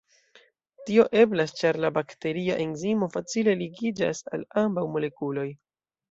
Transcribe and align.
Tio 0.85 1.03
eblas, 1.23 1.51
ĉar 1.59 1.77
la 1.83 1.91
bakteria 1.97 2.55
enzimo 2.63 3.09
facile 3.15 3.53
ligiĝas 3.59 4.23
al 4.39 4.47
ambaŭ 4.63 4.87
molekuloj. 4.97 5.45